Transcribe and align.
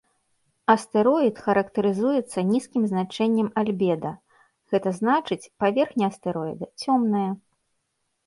Астэроід 0.75 1.35
характарызуецца 1.47 2.39
нізкім 2.51 2.83
значэннем 2.93 3.47
альбеда, 3.63 4.11
гэта 4.75 4.89
значыць 5.01 5.51
паверхня 5.65 6.05
астэроіда 6.15 6.65
цёмная. 6.87 7.29